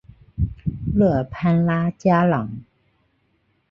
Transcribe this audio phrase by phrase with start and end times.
[0.95, 2.49] 勒潘拉加朗。